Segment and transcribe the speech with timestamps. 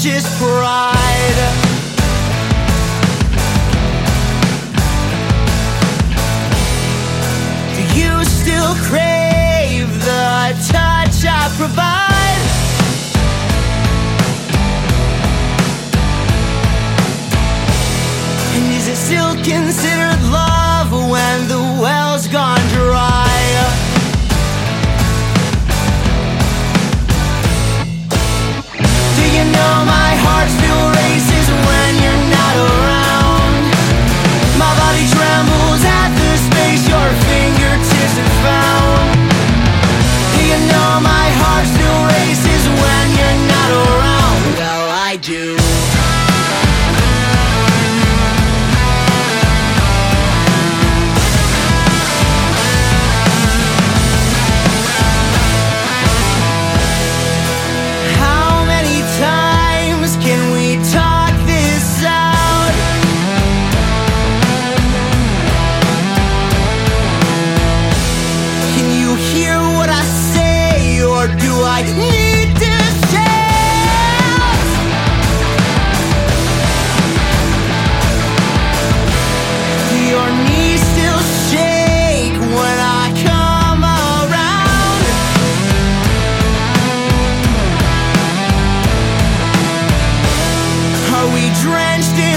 [0.00, 1.40] vicious pride.
[7.74, 12.40] Do you still crave the touch I provide?
[18.54, 22.59] And is it still considered love when the well's gone?
[40.80, 44.42] now my heart still races when you're not around.
[44.58, 45.59] Well, I do.
[91.62, 92.29] drenched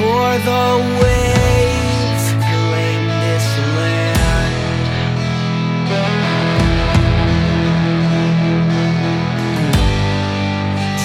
[0.00, 0.66] for the
[1.02, 3.46] waves claim this
[3.76, 4.54] land.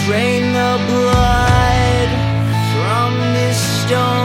[0.05, 2.09] Drain the blood
[2.71, 4.24] from this stone.